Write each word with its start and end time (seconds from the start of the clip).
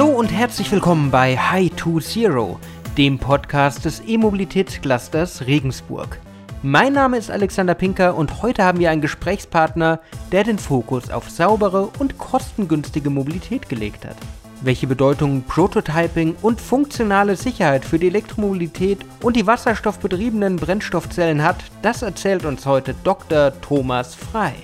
Hallo 0.00 0.12
und 0.18 0.28
herzlich 0.28 0.72
willkommen 0.72 1.10
bei 1.10 1.36
High 1.36 1.72
to 1.76 2.00
Zero, 2.00 2.58
dem 2.96 3.18
Podcast 3.18 3.84
des 3.84 4.00
E-Mobilitätsclusters 4.00 5.46
Regensburg. 5.46 6.18
Mein 6.62 6.94
Name 6.94 7.18
ist 7.18 7.30
Alexander 7.30 7.74
Pinker 7.74 8.14
und 8.14 8.40
heute 8.40 8.64
haben 8.64 8.78
wir 8.78 8.90
einen 8.90 9.02
Gesprächspartner, 9.02 10.00
der 10.32 10.44
den 10.44 10.58
Fokus 10.58 11.10
auf 11.10 11.28
saubere 11.28 11.90
und 11.98 12.16
kostengünstige 12.16 13.10
Mobilität 13.10 13.68
gelegt 13.68 14.06
hat. 14.06 14.16
Welche 14.62 14.86
Bedeutung 14.86 15.42
Prototyping 15.42 16.34
und 16.40 16.62
funktionale 16.62 17.36
Sicherheit 17.36 17.84
für 17.84 17.98
die 17.98 18.08
Elektromobilität 18.08 19.00
und 19.20 19.36
die 19.36 19.46
wasserstoffbetriebenen 19.46 20.56
Brennstoffzellen 20.56 21.42
hat, 21.42 21.62
das 21.82 22.00
erzählt 22.00 22.46
uns 22.46 22.64
heute 22.64 22.94
Dr. 23.04 23.52
Thomas 23.60 24.14
Frei, 24.14 24.54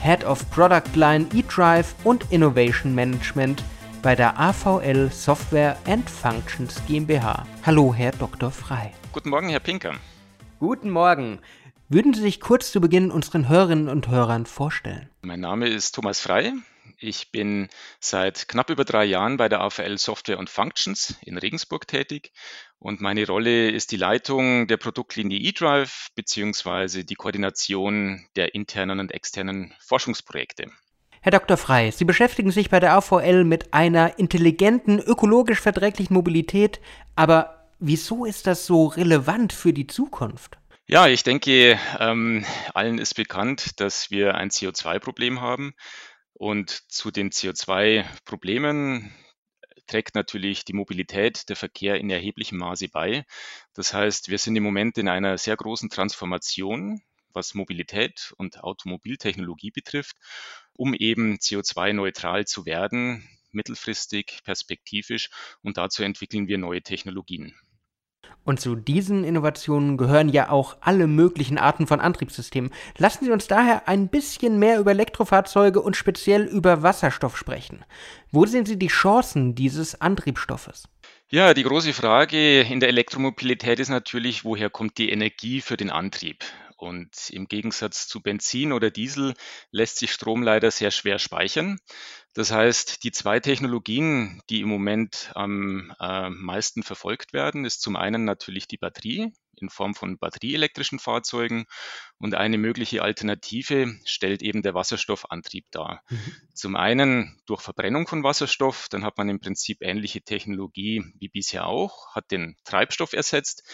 Head 0.00 0.24
of 0.24 0.50
Product 0.50 0.96
Line 0.96 1.26
eDrive 1.32 1.94
und 2.02 2.26
Innovation 2.32 2.96
Management 2.96 3.62
bei 4.02 4.16
der 4.16 4.38
AVL 4.38 5.10
Software 5.12 5.78
and 5.86 6.10
Functions 6.10 6.82
GmbH. 6.88 7.46
Hallo, 7.64 7.94
Herr 7.94 8.10
Dr. 8.10 8.50
Frei. 8.50 8.92
Guten 9.12 9.30
Morgen, 9.30 9.48
Herr 9.48 9.60
Pinker. 9.60 9.94
Guten 10.58 10.90
Morgen. 10.90 11.38
Würden 11.88 12.12
Sie 12.12 12.20
sich 12.20 12.40
kurz 12.40 12.72
zu 12.72 12.80
Beginn 12.80 13.12
unseren 13.12 13.48
Hörerinnen 13.48 13.88
und 13.88 14.08
Hörern 14.08 14.46
vorstellen? 14.46 15.08
Mein 15.22 15.40
Name 15.40 15.68
ist 15.68 15.94
Thomas 15.94 16.18
Frei. 16.18 16.52
Ich 16.98 17.30
bin 17.30 17.68
seit 18.00 18.48
knapp 18.48 18.70
über 18.70 18.84
drei 18.84 19.04
Jahren 19.04 19.36
bei 19.36 19.48
der 19.48 19.60
AVL 19.60 19.98
Software 19.98 20.38
und 20.38 20.50
Functions 20.50 21.14
in 21.22 21.38
Regensburg 21.38 21.86
tätig 21.86 22.32
und 22.78 23.00
meine 23.00 23.26
Rolle 23.26 23.70
ist 23.70 23.92
die 23.92 23.96
Leitung 23.96 24.66
der 24.66 24.78
Produktlinie 24.78 25.38
eDrive 25.38 26.08
bzw. 26.16 27.04
die 27.04 27.14
Koordination 27.14 28.26
der 28.34 28.54
internen 28.54 28.98
und 28.98 29.12
externen 29.12 29.74
Forschungsprojekte. 29.80 30.70
Herr 31.24 31.30
Dr. 31.30 31.56
Frei, 31.56 31.92
Sie 31.92 32.04
beschäftigen 32.04 32.50
sich 32.50 32.68
bei 32.68 32.80
der 32.80 32.94
AVL 32.94 33.44
mit 33.44 33.72
einer 33.72 34.18
intelligenten, 34.18 34.98
ökologisch 34.98 35.60
verträglichen 35.60 36.14
Mobilität, 36.14 36.80
aber 37.14 37.68
wieso 37.78 38.24
ist 38.24 38.48
das 38.48 38.66
so 38.66 38.86
relevant 38.86 39.52
für 39.52 39.72
die 39.72 39.86
Zukunft? 39.86 40.58
Ja, 40.88 41.06
ich 41.06 41.22
denke, 41.22 41.78
ähm, 42.00 42.44
allen 42.74 42.98
ist 42.98 43.14
bekannt, 43.14 43.78
dass 43.78 44.10
wir 44.10 44.34
ein 44.34 44.50
CO2-Problem 44.50 45.40
haben. 45.40 45.74
Und 46.32 46.70
zu 46.90 47.12
den 47.12 47.30
CO2-Problemen 47.30 49.14
trägt 49.86 50.16
natürlich 50.16 50.64
die 50.64 50.72
Mobilität, 50.72 51.48
der 51.48 51.54
Verkehr 51.54 52.00
in 52.00 52.10
erheblichem 52.10 52.58
Maße 52.58 52.88
bei. 52.88 53.24
Das 53.74 53.94
heißt, 53.94 54.28
wir 54.28 54.38
sind 54.38 54.56
im 54.56 54.64
Moment 54.64 54.98
in 54.98 55.06
einer 55.06 55.38
sehr 55.38 55.56
großen 55.56 55.88
Transformation, 55.88 57.00
was 57.34 57.54
Mobilität 57.54 58.32
und 58.38 58.62
Automobiltechnologie 58.62 59.70
betrifft, 59.70 60.16
um 60.72 60.94
eben 60.94 61.36
CO2-neutral 61.36 62.46
zu 62.46 62.66
werden, 62.66 63.28
mittelfristig, 63.52 64.40
perspektivisch. 64.44 65.30
Und 65.62 65.76
dazu 65.76 66.02
entwickeln 66.02 66.48
wir 66.48 66.58
neue 66.58 66.82
Technologien. 66.82 67.54
Und 68.44 68.60
zu 68.60 68.74
diesen 68.74 69.22
Innovationen 69.22 69.96
gehören 69.96 70.28
ja 70.28 70.50
auch 70.50 70.76
alle 70.80 71.06
möglichen 71.06 71.58
Arten 71.58 71.86
von 71.86 72.00
Antriebssystemen. 72.00 72.72
Lassen 72.98 73.24
Sie 73.24 73.30
uns 73.30 73.46
daher 73.46 73.86
ein 73.88 74.08
bisschen 74.08 74.58
mehr 74.58 74.80
über 74.80 74.90
Elektrofahrzeuge 74.90 75.80
und 75.80 75.96
speziell 75.96 76.44
über 76.44 76.82
Wasserstoff 76.82 77.36
sprechen. 77.36 77.84
Wo 78.32 78.44
sehen 78.44 78.66
Sie 78.66 78.78
die 78.78 78.88
Chancen 78.88 79.54
dieses 79.54 80.00
Antriebsstoffes? 80.00 80.88
Ja, 81.28 81.54
die 81.54 81.62
große 81.62 81.92
Frage 81.92 82.62
in 82.62 82.80
der 82.80 82.88
Elektromobilität 82.88 83.78
ist 83.78 83.88
natürlich, 83.88 84.44
woher 84.44 84.70
kommt 84.70 84.98
die 84.98 85.10
Energie 85.10 85.60
für 85.60 85.76
den 85.76 85.90
Antrieb? 85.90 86.44
Und 86.82 87.30
im 87.30 87.46
Gegensatz 87.46 88.08
zu 88.08 88.20
Benzin 88.20 88.72
oder 88.72 88.90
Diesel 88.90 89.34
lässt 89.70 89.98
sich 89.98 90.12
Strom 90.12 90.42
leider 90.42 90.72
sehr 90.72 90.90
schwer 90.90 91.20
speichern. 91.20 91.78
Das 92.34 92.50
heißt, 92.50 93.04
die 93.04 93.12
zwei 93.12 93.38
Technologien, 93.38 94.42
die 94.50 94.62
im 94.62 94.68
Moment 94.68 95.30
am 95.36 95.94
äh, 96.00 96.28
meisten 96.30 96.82
verfolgt 96.82 97.32
werden, 97.32 97.64
ist 97.64 97.82
zum 97.82 97.94
einen 97.94 98.24
natürlich 98.24 98.66
die 98.66 98.78
Batterie 98.78 99.32
in 99.62 99.70
Form 99.70 99.94
von 99.94 100.18
batterieelektrischen 100.18 100.98
Fahrzeugen 100.98 101.64
und 102.18 102.34
eine 102.34 102.58
mögliche 102.58 103.02
Alternative 103.02 103.94
stellt 104.04 104.42
eben 104.42 104.62
der 104.62 104.74
Wasserstoffantrieb 104.74 105.66
dar. 105.70 106.02
Mhm. 106.10 106.36
Zum 106.54 106.76
einen 106.76 107.40
durch 107.46 107.62
Verbrennung 107.62 108.06
von 108.06 108.22
Wasserstoff, 108.22 108.88
dann 108.90 109.04
hat 109.04 109.16
man 109.16 109.28
im 109.28 109.40
Prinzip 109.40 109.78
ähnliche 109.80 110.22
Technologie 110.22 111.04
wie 111.18 111.28
bisher 111.28 111.66
auch, 111.66 112.14
hat 112.14 112.30
den 112.30 112.56
Treibstoff 112.64 113.12
ersetzt. 113.12 113.64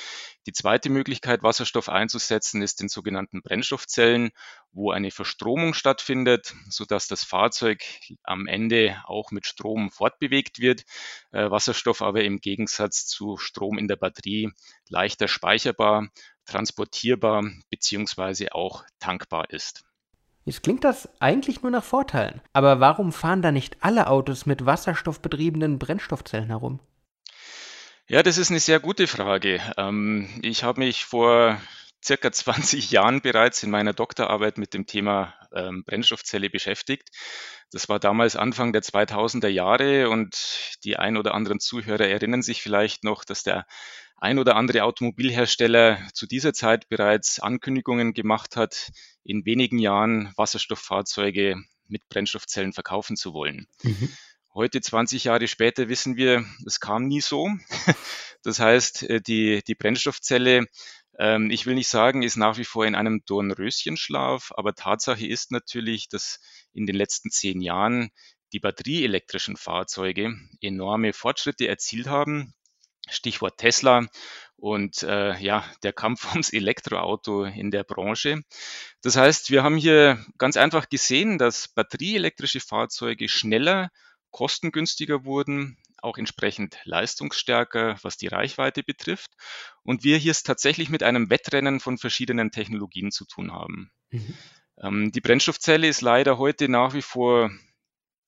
Die 0.47 0.53
zweite 0.53 0.91
Möglichkeit, 0.91 1.43
Wasserstoff 1.43 1.89
einzusetzen, 1.89 2.63
ist 2.63 2.81
in 2.81 2.89
sogenannten 2.89 3.43
Brennstoffzellen, 3.43 4.31
wo 4.73 4.91
eine 4.91 5.11
Verstromung 5.11 5.75
stattfindet, 5.75 6.55
sodass 6.69 7.09
das 7.09 7.25
Fahrzeug 7.25 7.83
am 8.23 8.47
Ende 8.47 8.97
auch 9.05 9.31
mit 9.31 9.47
Strom 9.47 9.91
fortbewegt 9.91 10.61
wird, 10.61 10.85
äh, 11.33 11.51
Wasserstoff 11.51 12.03
aber 12.03 12.25
im 12.25 12.41
Gegensatz 12.41 13.07
zu 13.07 13.37
Strom 13.37 13.79
in 13.79 13.89
der 13.89 13.97
Batterie 13.97 14.51
leichter 14.89 15.29
speicherbar, 15.29 16.09
transportierbar 16.45 17.45
beziehungsweise 17.71 18.55
auch 18.55 18.85
tankbar 18.99 19.51
ist. 19.51 19.85
Jetzt 20.45 20.63
klingt 20.63 20.83
das 20.85 21.11
eigentlich 21.21 21.63
nur 21.63 21.71
nach 21.71 21.85
Vorteilen. 21.85 22.41
Aber 22.55 22.81
warum 22.81 23.13
fahren 23.13 23.43
da 23.43 23.53
nicht 23.53 23.77
alle 23.81 24.07
Autos 24.07 24.47
mit 24.47 24.65
wasserstoffbetriebenen 24.65 25.79
Brennstoffzellen 25.79 26.49
herum? 26.49 26.81
Ja, 28.07 28.23
das 28.23 28.39
ist 28.39 28.51
eine 28.51 28.61
sehr 28.61 28.81
gute 28.81 29.07
Frage. 29.07 29.61
Ähm, 29.77 30.31
ich 30.41 30.65
habe 30.65 30.81
mich 30.81 31.05
vor 31.05 31.61
circa 32.05 32.33
20 32.33 32.91
Jahren 32.91 33.21
bereits 33.21 33.63
in 33.63 33.71
meiner 33.71 33.93
Doktorarbeit 33.93 34.59
mit 34.59 34.75
dem 34.75 34.87
Thema 34.87 35.35
ähm, 35.53 35.85
Brennstoffzelle 35.85 36.51
beschäftigt. 36.51 37.11
Das 37.71 37.89
war 37.89 37.99
damals 37.99 38.37
Anfang 38.37 38.73
der 38.73 38.83
2000er 38.83 39.49
Jahre 39.49 40.09
und 40.09 40.77
die 40.85 40.97
ein 40.97 41.17
oder 41.17 41.35
anderen 41.35 41.61
Zuhörer 41.61 42.07
erinnern 42.07 42.43
sich 42.43 42.63
vielleicht 42.63 43.05
noch, 43.05 43.25
dass 43.25 43.43
der 43.43 43.67
ein 44.17 44.39
oder 44.39 44.57
andere 44.57 44.83
Automobilhersteller 44.85 45.99
zu 46.13 46.27
dieser 46.27 46.53
Zeit 46.53 46.89
bereits 46.89 47.39
Ankündigungen 47.41 48.15
gemacht 48.15 48.57
hat, 48.57 48.91
in 49.23 49.45
wenigen 49.45 49.79
Jahren 49.79 50.33
Wasserstofffahrzeuge 50.37 51.57
mit 51.87 52.09
Brennstoffzellen 52.09 52.73
verkaufen 52.73 53.17
zu 53.17 53.33
wollen. 53.33 53.69
Mhm. 53.83 54.13
Heute, 54.55 54.81
20 54.81 55.25
Jahre 55.25 55.47
später, 55.47 55.89
wissen 55.89 56.17
wir, 56.17 56.45
es 56.67 56.81
kam 56.81 57.07
nie 57.07 57.21
so. 57.21 57.49
Das 58.45 58.61
heißt, 58.61 59.03
äh, 59.03 59.21
die, 59.21 59.63
die 59.67 59.75
Brennstoffzelle, 59.75 60.67
ähm, 61.19 61.51
ich 61.51 61.67
will 61.67 61.75
nicht 61.75 61.89
sagen, 61.89 62.23
ist 62.23 62.37
nach 62.37 62.59
wie 62.59 62.65
vor 62.65 62.87
in 62.87 62.95
einem 62.95 63.23
Dornröschenschlaf, 63.27 64.53
aber 64.57 64.75
Tatsache 64.75 65.27
ist 65.27 65.51
natürlich, 65.51 66.09
dass 66.09 66.41
in 66.73 66.87
den 66.87 66.97
letzten 66.97 67.31
zehn 67.31 67.61
Jahren 67.61 68.11
die 68.53 68.61
batterieelektrischen 68.61 69.57
Fahrzeuge 69.57 70.35
enorme 70.61 71.13
Fortschritte 71.13 71.69
erzielt 71.69 72.07
haben. 72.07 72.55
Stichwort 73.11 73.59
Tesla 73.59 74.07
und 74.57 75.03
äh, 75.03 75.39
ja, 75.39 75.65
der 75.83 75.93
Kampf 75.93 76.27
ums 76.33 76.53
Elektroauto 76.53 77.45
in 77.45 77.71
der 77.71 77.85
Branche. 77.85 78.43
Das 79.03 79.17
heißt, 79.17 79.51
wir 79.51 79.63
haben 79.63 79.77
hier 79.77 80.25
ganz 80.37 80.57
einfach 80.57 80.89
gesehen, 80.89 81.39
dass 81.39 81.69
batterieelektrische 81.69 82.61
Fahrzeuge 82.61 83.29
schneller 83.29 83.91
kostengünstiger 84.31 85.25
wurden, 85.25 85.79
auch 86.03 86.19
entsprechend 86.19 86.79
leistungsstärker, 86.85 87.97
was 88.03 88.17
die 88.17 88.29
Reichweite 88.29 88.83
betrifft. 88.83 89.31
Und 89.83 90.05
wir 90.05 90.17
hier 90.17 90.33
es 90.33 90.43
tatsächlich 90.43 90.89
mit 90.89 91.03
einem 91.03 91.31
Wettrennen 91.31 91.81
von 91.81 91.99
verschiedenen 91.99 92.51
Technologien 92.51 93.11
zu 93.11 93.25
tun 93.25 93.53
haben. 93.53 93.91
Mhm. 94.11 94.35
Ähm, 94.83 95.13
die 95.13 95.21
Brennstoffzelle 95.21 95.89
ist 95.89 96.01
leider 96.01 96.39
heute 96.39 96.69
nach 96.69 96.95
wie 96.95 97.03
vor 97.03 97.51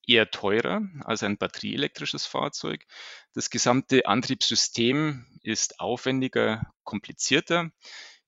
eher 0.07 0.31
teurer 0.31 0.81
als 1.05 1.23
ein 1.23 1.37
batterieelektrisches 1.37 2.25
Fahrzeug. 2.25 2.85
Das 3.33 3.49
gesamte 3.49 4.05
Antriebssystem 4.05 5.25
ist 5.43 5.79
aufwendiger, 5.79 6.73
komplizierter. 6.83 7.71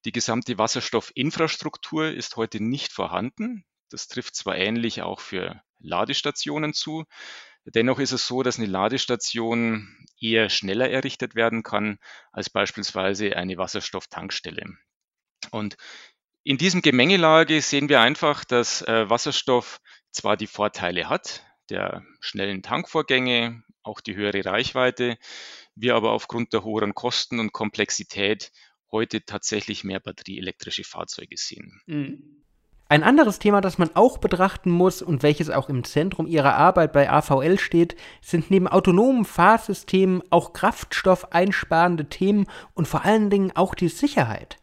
Die 0.05 0.11
gesamte 0.11 0.57
Wasserstoffinfrastruktur 0.57 2.09
ist 2.11 2.35
heute 2.35 2.61
nicht 2.61 2.91
vorhanden. 2.91 3.65
Das 3.89 4.07
trifft 4.07 4.35
zwar 4.35 4.57
ähnlich 4.57 5.01
auch 5.01 5.19
für 5.19 5.61
Ladestationen 5.79 6.73
zu, 6.73 7.05
Dennoch 7.65 7.99
ist 7.99 8.11
es 8.11 8.27
so, 8.27 8.43
dass 8.43 8.57
eine 8.57 8.67
Ladestation 8.67 10.05
eher 10.19 10.49
schneller 10.49 10.89
errichtet 10.89 11.35
werden 11.35 11.63
kann 11.63 11.97
als 12.31 12.49
beispielsweise 12.49 13.35
eine 13.35 13.57
Wasserstofftankstelle. 13.57 14.65
Und 15.51 15.77
in 16.43 16.57
diesem 16.57 16.81
Gemengelage 16.81 17.61
sehen 17.61 17.89
wir 17.89 18.01
einfach, 18.01 18.43
dass 18.43 18.81
äh, 18.81 19.09
Wasserstoff 19.09 19.79
zwar 20.11 20.35
die 20.35 20.47
Vorteile 20.47 21.09
hat, 21.09 21.45
der 21.69 22.03
schnellen 22.19 22.63
Tankvorgänge, 22.63 23.63
auch 23.81 24.01
die 24.01 24.15
höhere 24.15 24.45
Reichweite, 24.45 25.17
wir 25.75 25.95
aber 25.95 26.11
aufgrund 26.11 26.53
der 26.53 26.63
höheren 26.63 26.93
Kosten 26.93 27.39
und 27.39 27.53
Komplexität 27.53 28.51
heute 28.91 29.25
tatsächlich 29.25 29.83
mehr 29.83 29.99
batterieelektrische 29.99 30.83
Fahrzeuge 30.83 31.37
sehen. 31.37 31.81
Mhm. 31.85 32.43
Ein 32.93 33.01
anderes 33.01 33.40
Thema, 33.40 33.59
das 33.59 33.79
man 33.79 33.90
auch 33.95 34.19
betrachten 34.19 34.69
muss 34.69 35.01
und 35.01 35.23
welches 35.23 35.49
auch 35.49 35.67
im 35.67 35.84
Zentrum 35.84 36.28
ihrer 36.28 36.53
Arbeit 36.57 36.93
bei 36.93 37.09
AVL 37.09 37.57
steht, 37.57 37.95
sind 38.22 38.51
neben 38.51 38.67
autonomen 38.67 39.25
Fahrsystemen 39.25 40.22
auch 40.29 40.53
kraftstoffeinsparende 40.53 42.05
Themen 42.05 42.45
und 42.75 42.87
vor 42.87 43.03
allen 43.03 43.31
Dingen 43.31 43.51
auch 43.55 43.73
die 43.73 43.90
Sicherheit. 43.90 44.57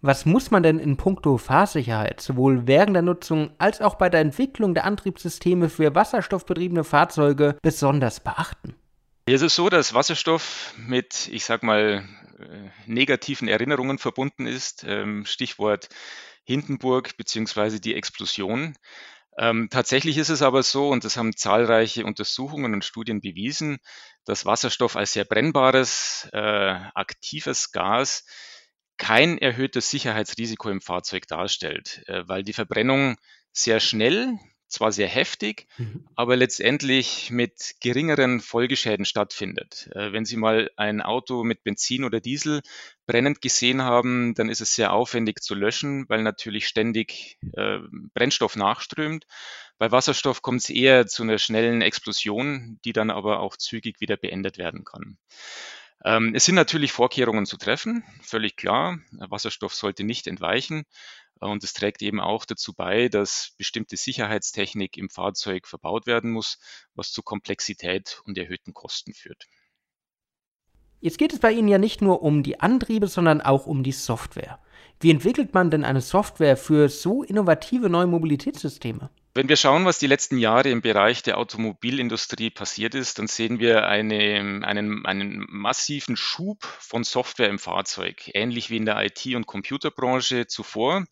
Was 0.00 0.26
muss 0.26 0.50
man 0.50 0.64
denn 0.64 0.80
in 0.80 0.96
puncto 0.96 1.38
Fahrsicherheit 1.38 2.20
sowohl 2.20 2.66
während 2.66 2.96
der 2.96 3.02
Nutzung 3.02 3.50
als 3.58 3.80
auch 3.80 3.94
bei 3.94 4.08
der 4.08 4.22
Entwicklung 4.22 4.74
der 4.74 4.84
Antriebssysteme 4.84 5.68
für 5.68 5.94
wasserstoffbetriebene 5.94 6.82
Fahrzeuge 6.82 7.58
besonders 7.62 8.18
beachten? 8.18 8.74
Es 9.26 9.42
ist 9.42 9.54
so, 9.54 9.68
dass 9.68 9.94
Wasserstoff 9.94 10.74
mit, 10.76 11.28
ich 11.30 11.44
sag 11.44 11.62
mal, 11.62 12.02
äh, 12.40 12.70
negativen 12.86 13.46
Erinnerungen 13.46 13.98
verbunden 13.98 14.46
ist. 14.48 14.84
Ähm, 14.84 15.24
Stichwort 15.26 15.90
Hindenburg 16.48 17.18
beziehungsweise 17.18 17.78
die 17.78 17.94
Explosion. 17.94 18.74
Ähm, 19.36 19.68
tatsächlich 19.70 20.16
ist 20.16 20.30
es 20.30 20.40
aber 20.40 20.62
so, 20.62 20.88
und 20.88 21.04
das 21.04 21.18
haben 21.18 21.36
zahlreiche 21.36 22.06
Untersuchungen 22.06 22.72
und 22.72 22.86
Studien 22.86 23.20
bewiesen, 23.20 23.76
dass 24.24 24.46
Wasserstoff 24.46 24.96
als 24.96 25.12
sehr 25.12 25.26
brennbares, 25.26 26.26
äh, 26.32 26.38
aktives 26.94 27.70
Gas 27.70 28.24
kein 28.96 29.36
erhöhtes 29.36 29.90
Sicherheitsrisiko 29.90 30.70
im 30.70 30.80
Fahrzeug 30.80 31.26
darstellt, 31.28 32.02
äh, 32.06 32.26
weil 32.26 32.42
die 32.44 32.54
Verbrennung 32.54 33.16
sehr 33.52 33.78
schnell, 33.78 34.38
zwar 34.68 34.92
sehr 34.92 35.08
heftig, 35.08 35.66
mhm. 35.78 36.06
aber 36.14 36.36
letztendlich 36.36 37.30
mit 37.30 37.74
geringeren 37.80 38.40
Folgeschäden 38.40 39.04
stattfindet. 39.04 39.90
Äh, 39.94 40.12
wenn 40.12 40.24
Sie 40.24 40.36
mal 40.36 40.70
ein 40.76 41.00
Auto 41.00 41.42
mit 41.44 41.64
Benzin 41.64 42.04
oder 42.04 42.20
Diesel 42.20 42.62
brennend 43.06 43.40
gesehen 43.40 43.82
haben, 43.82 44.34
dann 44.34 44.48
ist 44.48 44.60
es 44.60 44.74
sehr 44.74 44.92
aufwendig 44.92 45.40
zu 45.40 45.54
löschen, 45.54 46.08
weil 46.08 46.22
natürlich 46.22 46.68
ständig 46.68 47.38
äh, 47.54 47.78
Brennstoff 48.14 48.56
nachströmt. 48.56 49.26
Bei 49.78 49.90
Wasserstoff 49.90 50.42
kommt 50.42 50.60
es 50.60 50.70
eher 50.70 51.06
zu 51.06 51.22
einer 51.22 51.38
schnellen 51.38 51.82
Explosion, 51.82 52.78
die 52.84 52.92
dann 52.92 53.10
aber 53.10 53.40
auch 53.40 53.56
zügig 53.56 54.00
wieder 54.00 54.16
beendet 54.16 54.58
werden 54.58 54.84
kann. 54.84 55.18
Ähm, 56.04 56.32
es 56.34 56.44
sind 56.44 56.54
natürlich 56.54 56.92
Vorkehrungen 56.92 57.46
zu 57.46 57.56
treffen, 57.56 58.04
völlig 58.22 58.56
klar. 58.56 58.98
Wasserstoff 59.12 59.74
sollte 59.74 60.04
nicht 60.04 60.26
entweichen. 60.26 60.84
Und 61.40 61.62
es 61.64 61.72
trägt 61.72 62.02
eben 62.02 62.20
auch 62.20 62.44
dazu 62.44 62.74
bei, 62.74 63.08
dass 63.08 63.54
bestimmte 63.56 63.96
Sicherheitstechnik 63.96 64.96
im 64.96 65.08
Fahrzeug 65.08 65.66
verbaut 65.66 66.06
werden 66.06 66.30
muss, 66.30 66.58
was 66.94 67.12
zu 67.12 67.22
Komplexität 67.22 68.20
und 68.24 68.36
erhöhten 68.38 68.74
Kosten 68.74 69.14
führt. 69.14 69.46
Jetzt 71.00 71.18
geht 71.18 71.32
es 71.32 71.38
bei 71.38 71.52
Ihnen 71.52 71.68
ja 71.68 71.78
nicht 71.78 72.02
nur 72.02 72.22
um 72.22 72.42
die 72.42 72.58
Antriebe, 72.58 73.06
sondern 73.06 73.40
auch 73.40 73.66
um 73.66 73.84
die 73.84 73.92
Software. 73.92 74.58
Wie 75.00 75.10
entwickelt 75.12 75.54
man 75.54 75.70
denn 75.70 75.84
eine 75.84 76.00
Software 76.00 76.56
für 76.56 76.88
so 76.88 77.22
innovative 77.22 77.88
neue 77.88 78.08
Mobilitätssysteme? 78.08 79.10
Wenn 79.38 79.48
wir 79.48 79.54
schauen, 79.54 79.84
was 79.84 80.00
die 80.00 80.08
letzten 80.08 80.36
Jahre 80.38 80.68
im 80.68 80.82
Bereich 80.82 81.22
der 81.22 81.38
Automobilindustrie 81.38 82.50
passiert 82.50 82.96
ist, 82.96 83.20
dann 83.20 83.28
sehen 83.28 83.60
wir 83.60 83.86
eine, 83.86 84.64
einen, 84.64 85.06
einen 85.06 85.46
massiven 85.48 86.16
Schub 86.16 86.64
von 86.64 87.04
Software 87.04 87.48
im 87.48 87.60
Fahrzeug, 87.60 88.32
ähnlich 88.34 88.68
wie 88.68 88.78
in 88.78 88.84
der 88.84 89.00
IT- 89.00 89.36
und 89.36 89.46
Computerbranche 89.46 90.48
zuvor. 90.48 91.02
Mhm. 91.02 91.06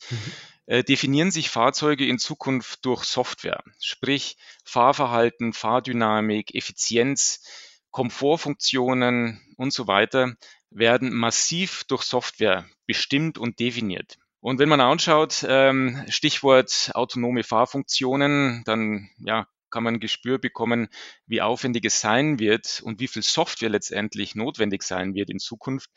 Äh, 0.67 0.82
definieren 0.82 1.31
sich 1.31 1.50
Fahrzeuge 1.50 2.05
in 2.05 2.19
Zukunft 2.19 2.84
durch 2.84 3.05
Software, 3.05 3.62
sprich 3.81 4.37
Fahrverhalten, 4.64 5.52
Fahrdynamik, 5.52 6.52
Effizienz, 6.52 7.44
Komfortfunktionen 7.93 9.40
und 9.56 9.72
so 9.72 9.87
weiter 9.87 10.34
werden 10.70 11.14
massiv 11.14 11.84
durch 11.84 12.02
Software 12.02 12.69
bestimmt 12.87 13.38
und 13.38 13.61
definiert. 13.61 14.19
Und 14.46 14.60
wenn 14.60 14.69
man 14.69 14.81
anschaut, 14.81 15.44
ähm, 15.48 16.04
Stichwort 16.08 16.93
autonome 16.94 17.43
Fahrfunktionen, 17.43 18.62
dann 18.64 19.10
ja, 19.19 19.48
kann 19.70 19.82
man 19.82 19.94
ein 19.94 20.00
Gespür 20.00 20.38
bekommen, 20.38 20.87
wie 21.26 21.43
aufwendig 21.43 21.84
es 21.84 22.00
sein 22.00 22.38
wird 22.38 22.81
und 22.84 23.00
wie 23.00 23.08
viel 23.08 23.25
Software 23.25 23.70
letztendlich 23.70 24.37
notwendig 24.37 24.84
sein 24.84 25.16
wird 25.16 25.31
in 25.31 25.40
Zukunft, 25.40 25.90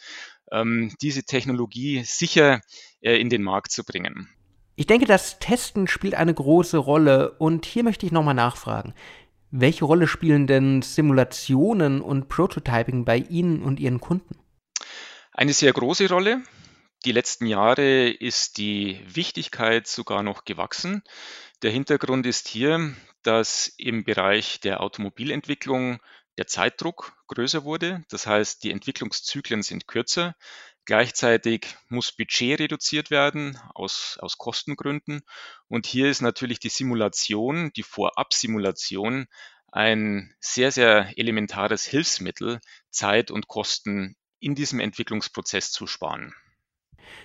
ähm, 0.51 0.96
diese 1.00 1.25
Technologie 1.25 2.01
sicher 2.04 2.62
äh, 3.01 3.18
in 3.18 3.30
den 3.30 3.44
Markt 3.44 3.72
zu 3.72 3.84
bringen. 3.84 4.28
Ich 4.75 4.88
denke, 4.88 5.06
das 5.06 5.38
Testen 5.38 5.88
spielt 5.88 6.16
eine 6.16 6.34
große 6.34 6.80
Rolle 6.80 7.34
und 7.34 7.68
hier 7.68 7.84
möchte 7.84 8.07
ich 8.07 8.12
nochmal 8.12 8.34
nachfragen. 8.34 8.96
Welche 9.51 9.86
Rolle 9.86 10.07
spielen 10.07 10.48
denn 10.48 10.81
Simulationen 10.81 12.01
und 12.01 12.30
Prototyping 12.30 13.06
bei 13.06 13.18
Ihnen 13.18 13.62
und 13.62 13.80
Ihren 13.80 14.00
Kunden? 14.00 14.40
Eine 15.34 15.54
sehr 15.54 15.72
große 15.72 16.10
Rolle. 16.10 16.42
Die 17.06 17.13
letzten 17.13 17.46
Jahre 17.46 18.10
ist 18.10 18.57
die 18.57 19.00
Wichtigkeit 19.07 19.88
sogar 19.88 20.22
noch 20.22 20.44
gewachsen. 20.44 21.01
Der 21.62 21.72
Hintergrund 21.72 22.25
ist 22.25 22.50
hier, 22.50 22.94
dass 23.24 23.74
im 23.78 24.04
Bereich 24.04 24.60
der 24.60 24.81
Automobilentwicklung 24.81 26.01
der 26.38 26.48
Zeitdruck 26.48 27.13
größer 27.28 27.63
wurde. 27.63 28.04
Das 28.10 28.28
heißt, 28.28 28.63
die 28.63 28.72
Entwicklungszyklen 28.72 29.63
sind 29.63 29.88
kürzer. 29.88 30.36
Gleichzeitig 30.84 31.68
muss 31.88 32.12
Budget 32.12 32.60
reduziert 32.60 33.12
werden 33.12 33.57
aus, 33.75 34.18
aus 34.19 34.38
Kostengründen. 34.38 35.22
Und 35.69 35.86
hier 35.86 36.10
ist 36.10 36.22
natürlich 36.22 36.60
die 36.60 36.69
Simulation, 36.69 37.72
die 37.78 37.84
Vorabsimulation 37.84 39.28
ein 39.72 40.36
sehr, 40.42 40.72
sehr 40.74 41.18
elementares 41.18 41.86
Hilfsmittel, 41.86 42.60
Zeit 42.90 43.31
und 43.31 43.48
Kosten 43.48 44.18
in 44.40 44.56
diesem 44.56 44.80
Entwicklungsprozess 44.81 45.72
zu 45.72 45.88
sparen. 45.88 46.34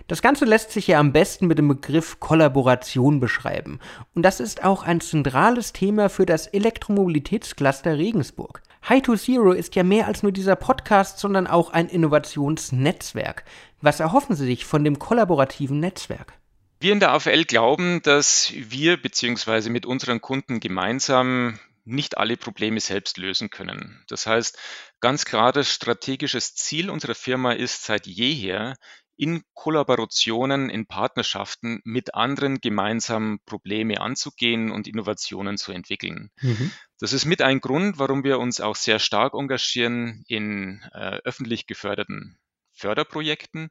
Das 0.06 0.22
Ganze 0.22 0.44
lässt 0.44 0.70
sich 0.70 0.86
ja 0.86 0.98
am 0.98 1.12
besten 1.12 1.46
mit 1.46 1.58
dem 1.58 1.68
Begriff 1.68 2.20
Kollaboration 2.20 3.20
beschreiben. 3.20 3.80
Und 4.14 4.22
das 4.22 4.40
ist 4.40 4.64
auch 4.64 4.82
ein 4.82 5.00
zentrales 5.00 5.72
Thema 5.72 6.08
für 6.08 6.26
das 6.26 6.46
Elektromobilitätscluster 6.46 7.96
Regensburg. 7.96 8.62
High 8.88 9.02
to 9.02 9.16
Zero 9.16 9.52
ist 9.52 9.74
ja 9.76 9.82
mehr 9.82 10.06
als 10.06 10.22
nur 10.22 10.32
dieser 10.32 10.56
Podcast, 10.56 11.18
sondern 11.18 11.46
auch 11.46 11.72
ein 11.72 11.88
Innovationsnetzwerk. 11.88 13.44
Was 13.80 14.00
erhoffen 14.00 14.36
Sie 14.36 14.44
sich 14.44 14.66
von 14.66 14.84
dem 14.84 14.98
kollaborativen 14.98 15.80
Netzwerk? 15.80 16.34
Wir 16.80 16.92
in 16.92 17.00
der 17.00 17.12
AVL 17.12 17.44
glauben, 17.46 18.02
dass 18.02 18.52
wir 18.54 19.00
bzw. 19.00 19.70
mit 19.70 19.86
unseren 19.86 20.20
Kunden 20.20 20.60
gemeinsam 20.60 21.58
nicht 21.84 22.18
alle 22.18 22.36
Probleme 22.36 22.80
selbst 22.80 23.18
lösen 23.18 23.50
können. 23.50 24.02
Das 24.08 24.26
heißt, 24.26 24.58
ganz 25.00 25.24
klares 25.24 25.70
strategisches 25.70 26.54
Ziel 26.54 26.90
unserer 26.90 27.14
Firma 27.14 27.52
ist 27.52 27.84
seit 27.84 28.06
jeher, 28.06 28.76
in 29.16 29.42
Kollaborationen, 29.54 30.70
in 30.70 30.86
Partnerschaften 30.86 31.80
mit 31.84 32.14
anderen 32.14 32.60
gemeinsam 32.60 33.38
Probleme 33.46 34.00
anzugehen 34.00 34.70
und 34.70 34.88
Innovationen 34.88 35.56
zu 35.56 35.72
entwickeln. 35.72 36.30
Mhm. 36.40 36.72
Das 36.98 37.12
ist 37.12 37.24
mit 37.24 37.42
ein 37.42 37.60
Grund, 37.60 37.98
warum 37.98 38.24
wir 38.24 38.38
uns 38.38 38.60
auch 38.60 38.76
sehr 38.76 38.98
stark 38.98 39.34
engagieren 39.34 40.24
in 40.26 40.82
äh, 40.92 41.18
öffentlich 41.24 41.66
geförderten 41.66 42.38
Förderprojekten, 42.72 43.68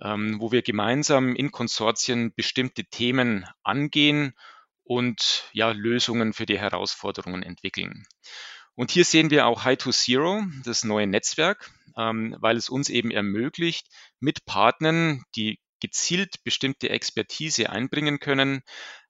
ähm, 0.00 0.40
wo 0.40 0.52
wir 0.52 0.62
gemeinsam 0.62 1.34
in 1.36 1.52
Konsortien 1.52 2.34
bestimmte 2.34 2.84
Themen 2.84 3.46
angehen 3.62 4.34
und 4.82 5.48
ja, 5.52 5.70
Lösungen 5.70 6.32
für 6.32 6.46
die 6.46 6.58
Herausforderungen 6.58 7.42
entwickeln. 7.42 8.04
Und 8.74 8.90
hier 8.90 9.04
sehen 9.04 9.30
wir 9.30 9.46
auch 9.46 9.64
High 9.64 9.78
to 9.78 9.90
Zero, 9.90 10.42
das 10.64 10.82
neue 10.82 11.06
Netzwerk, 11.06 11.70
ähm, 11.96 12.36
weil 12.40 12.56
es 12.56 12.68
uns 12.68 12.88
eben 12.88 13.10
ermöglicht, 13.10 13.86
mit 14.20 14.44
Partnern, 14.44 15.22
die 15.36 15.58
gezielt 15.80 16.44
bestimmte 16.44 16.90
Expertise 16.90 17.70
einbringen 17.70 18.20
können, 18.20 18.62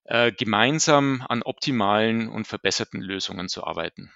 äh, 0.05 0.33
gemeinsam 0.33 1.25
an 1.29 1.43
optimalen 1.43 2.29
und 2.29 2.47
verbesserten 2.47 3.01
Lösungen 3.01 3.49
zu 3.49 3.65
arbeiten. 3.65 4.11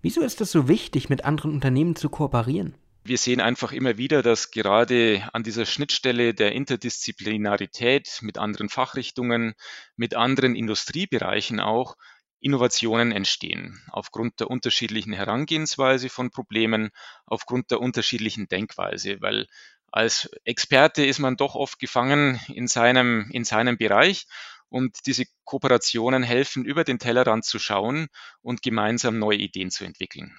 Wieso 0.00 0.20
ist 0.20 0.40
es 0.40 0.52
so 0.52 0.68
wichtig, 0.68 1.08
mit 1.08 1.24
anderen 1.24 1.52
Unternehmen 1.52 1.96
zu 1.96 2.10
kooperieren? 2.10 2.74
Wir 3.06 3.18
sehen 3.18 3.40
einfach 3.40 3.72
immer 3.72 3.98
wieder, 3.98 4.22
dass 4.22 4.50
gerade 4.50 5.28
an 5.34 5.42
dieser 5.42 5.66
Schnittstelle 5.66 6.32
der 6.32 6.52
Interdisziplinarität 6.52 8.20
mit 8.22 8.38
anderen 8.38 8.70
Fachrichtungen, 8.70 9.54
mit 9.96 10.14
anderen 10.14 10.56
Industriebereichen 10.56 11.60
auch 11.60 11.96
Innovationen 12.44 13.10
entstehen, 13.10 13.80
aufgrund 13.90 14.38
der 14.38 14.50
unterschiedlichen 14.50 15.14
Herangehensweise 15.14 16.10
von 16.10 16.30
Problemen, 16.30 16.90
aufgrund 17.24 17.70
der 17.70 17.80
unterschiedlichen 17.80 18.48
Denkweise, 18.48 19.16
weil 19.20 19.46
als 19.90 20.28
Experte 20.44 21.06
ist 21.06 21.20
man 21.20 21.38
doch 21.38 21.54
oft 21.54 21.78
gefangen 21.78 22.38
in 22.48 22.68
seinem, 22.68 23.30
in 23.30 23.44
seinem 23.44 23.78
Bereich 23.78 24.26
und 24.68 25.06
diese 25.06 25.24
Kooperationen 25.44 26.22
helfen, 26.22 26.66
über 26.66 26.84
den 26.84 26.98
Tellerrand 26.98 27.46
zu 27.46 27.58
schauen 27.58 28.08
und 28.42 28.60
gemeinsam 28.60 29.18
neue 29.18 29.38
Ideen 29.38 29.70
zu 29.70 29.84
entwickeln. 29.84 30.38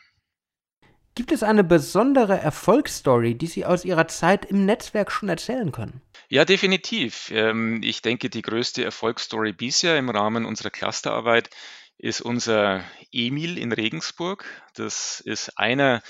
Gibt 1.15 1.31
es 1.31 1.43
eine 1.43 1.63
besondere 1.63 2.37
Erfolgsstory, 2.37 3.35
die 3.35 3.47
Sie 3.47 3.65
aus 3.65 3.85
Ihrer 3.85 4.09
Zeit 4.09 4.43
im 4.43 4.65
Netzwerk 4.65 5.11
schon 5.11 5.29
erzählen 5.29 5.71
können? 5.71 6.01
Ja, 6.27 6.43
definitiv. 6.43 7.31
Ähm, 7.33 7.81
ich 7.81 8.01
denke, 8.01 8.29
die 8.29 8.41
größte 8.41 8.83
Erfolgsstory 8.83 9.53
bisher 9.53 9.97
im 9.97 10.09
Rahmen 10.09 10.45
unserer 10.45 10.71
Clusterarbeit 10.71 11.49
ist 11.97 12.21
unser 12.21 12.83
Emil 13.11 13.57
in 13.57 13.71
Regensburg. 13.71 14.45
Das 14.75 15.21
ist 15.21 15.57
einer 15.57 16.01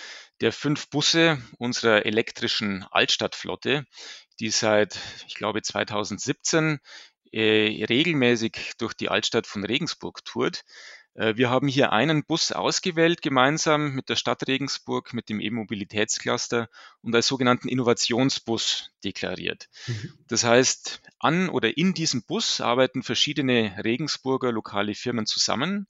der 0.41 0.51
fünf 0.51 0.89
Busse 0.89 1.41
unserer 1.57 2.05
elektrischen 2.05 2.85
Altstadtflotte, 2.91 3.85
die 4.39 4.49
seit, 4.49 4.99
ich 5.27 5.35
glaube, 5.35 5.61
2017 5.61 6.79
äh, 7.31 7.85
regelmäßig 7.85 8.73
durch 8.77 8.93
die 8.93 9.09
Altstadt 9.09 9.47
von 9.47 9.65
Regensburg 9.65 10.23
tourt. 10.25 10.63
Äh, 11.15 11.35
wir 11.37 11.49
haben 11.49 11.67
hier 11.67 11.91
einen 11.91 12.23
Bus 12.25 12.51
ausgewählt, 12.51 13.21
gemeinsam 13.21 13.93
mit 13.93 14.09
der 14.09 14.15
Stadt 14.15 14.47
Regensburg, 14.47 15.13
mit 15.13 15.29
dem 15.29 15.39
E-Mobilitätscluster 15.39 16.69
und 17.01 17.15
als 17.15 17.27
sogenannten 17.27 17.67
Innovationsbus 17.67 18.91
deklariert. 19.03 19.69
Mhm. 19.87 20.13
Das 20.27 20.43
heißt, 20.43 21.01
an 21.19 21.49
oder 21.49 21.77
in 21.77 21.93
diesem 21.93 22.23
Bus 22.23 22.61
arbeiten 22.61 23.01
verschiedene 23.01 23.75
Regensburger 23.83 24.51
lokale 24.51 24.93
Firmen 24.93 25.25
zusammen 25.25 25.87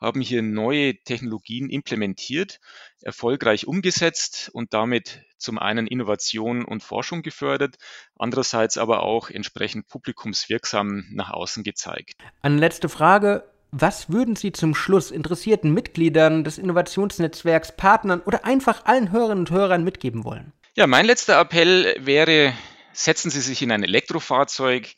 haben 0.00 0.20
hier 0.20 0.42
neue 0.42 0.94
Technologien 1.02 1.68
implementiert, 1.68 2.60
erfolgreich 3.02 3.66
umgesetzt 3.66 4.48
und 4.52 4.72
damit 4.72 5.24
zum 5.38 5.58
einen 5.58 5.86
Innovation 5.86 6.64
und 6.64 6.82
Forschung 6.82 7.22
gefördert, 7.22 7.76
andererseits 8.16 8.78
aber 8.78 9.02
auch 9.02 9.28
entsprechend 9.30 9.88
publikumswirksam 9.88 11.06
nach 11.10 11.30
außen 11.30 11.64
gezeigt. 11.64 12.14
Eine 12.42 12.58
letzte 12.58 12.88
Frage. 12.88 13.44
Was 13.70 14.10
würden 14.10 14.34
Sie 14.34 14.52
zum 14.52 14.74
Schluss 14.74 15.10
interessierten 15.10 15.72
Mitgliedern 15.72 16.42
des 16.42 16.58
Innovationsnetzwerks, 16.58 17.76
Partnern 17.76 18.20
oder 18.20 18.44
einfach 18.44 18.86
allen 18.86 19.12
Hörerinnen 19.12 19.40
und 19.40 19.50
Hörern 19.50 19.84
mitgeben 19.84 20.24
wollen? 20.24 20.52
Ja, 20.74 20.86
mein 20.86 21.06
letzter 21.06 21.38
Appell 21.38 21.94
wäre, 21.98 22.54
setzen 22.92 23.30
Sie 23.30 23.40
sich 23.40 23.62
in 23.62 23.72
ein 23.72 23.82
Elektrofahrzeug, 23.82 24.94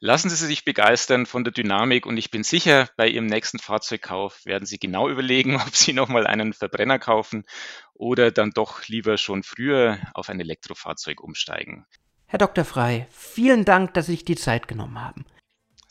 Lassen 0.00 0.28
Sie 0.28 0.36
sich 0.36 0.66
begeistern 0.66 1.24
von 1.24 1.44
der 1.44 1.52
Dynamik 1.54 2.04
und 2.04 2.18
ich 2.18 2.30
bin 2.30 2.44
sicher, 2.44 2.90
bei 2.98 3.08
Ihrem 3.08 3.24
nächsten 3.24 3.58
Fahrzeugkauf 3.58 4.44
werden 4.44 4.66
Sie 4.66 4.78
genau 4.78 5.08
überlegen, 5.08 5.56
ob 5.66 5.74
Sie 5.74 5.94
nochmal 5.94 6.26
einen 6.26 6.52
Verbrenner 6.52 6.98
kaufen 6.98 7.44
oder 7.94 8.30
dann 8.30 8.50
doch 8.50 8.86
lieber 8.86 9.16
schon 9.16 9.42
früher 9.42 9.98
auf 10.12 10.28
ein 10.28 10.40
Elektrofahrzeug 10.40 11.22
umsteigen. 11.22 11.86
Herr 12.26 12.38
Dr. 12.38 12.66
Frei, 12.66 13.06
vielen 13.10 13.64
Dank, 13.64 13.94
dass 13.94 14.04
Sie 14.04 14.12
sich 14.12 14.26
die 14.26 14.36
Zeit 14.36 14.68
genommen 14.68 15.00
haben. 15.00 15.24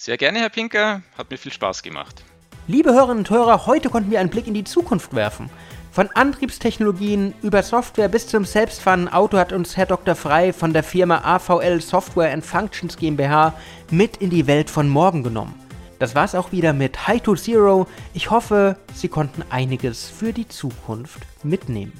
Sehr 0.04 0.18
gerne, 0.18 0.40
Herr 0.40 0.50
Pinker, 0.50 1.02
hat 1.18 1.32
mir 1.32 1.38
viel 1.38 1.54
Spaß 1.54 1.82
gemacht. 1.82 2.26
Liebe 2.68 2.92
Hörerinnen 2.92 3.20
und 3.20 3.30
Hörer, 3.30 3.66
heute 3.68 3.90
konnten 3.90 4.12
wir 4.12 4.20
einen 4.20 4.30
Blick 4.30 4.48
in 4.48 4.54
die 4.54 4.66
Zukunft 4.66 5.16
werfen. 5.16 5.50
Von 5.94 6.10
Antriebstechnologien 6.14 7.34
über 7.42 7.64
Software 7.64 8.10
bis 8.10 8.28
zum 8.28 8.44
selbstfahrenden 8.44 9.14
Auto 9.14 9.38
hat 9.38 9.54
uns 9.54 9.78
Herr 9.78 9.86
Dr. 9.86 10.16
Frei 10.16 10.52
von 10.52 10.74
der 10.74 10.84
Firma 10.84 11.20
AVL 11.24 11.80
Software 11.80 12.34
and 12.34 12.46
Functions 12.46 12.98
GmbH 12.98 13.54
mit 13.92 14.18
in 14.18 14.30
die 14.30 14.46
Welt 14.46 14.70
von 14.70 14.90
morgen 14.90 15.24
genommen. 15.24 15.56
Das 16.00 16.16
war's 16.16 16.36
auch 16.36 16.52
wieder 16.52 16.74
mit 16.74 17.08
High 17.08 17.22
to 17.22 17.36
Zero. 17.36 17.88
Ich 18.14 18.30
hoffe, 18.30 18.76
Sie 18.94 19.08
konnten 19.08 19.42
einiges 19.52 20.10
für 20.10 20.34
die 20.34 20.50
Zukunft 20.50 21.22
mitnehmen. 21.44 21.94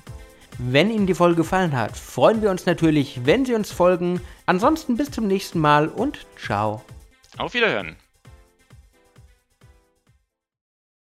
Wenn 0.58 0.92
Ihnen 0.92 1.08
die 1.08 1.14
Folge 1.14 1.38
gefallen 1.38 1.72
hat, 1.72 1.96
freuen 1.96 2.42
wir 2.42 2.52
uns 2.52 2.66
natürlich, 2.66 3.22
wenn 3.24 3.46
Sie 3.46 3.54
uns 3.54 3.72
folgen. 3.72 4.20
Ansonsten 4.46 4.98
bis 4.98 5.10
zum 5.10 5.26
nächsten 5.26 5.60
Mal 5.60 5.88
und 5.88 6.26
ciao. 6.38 6.84
Auf 7.38 7.54
Wiederhören. 7.54 7.96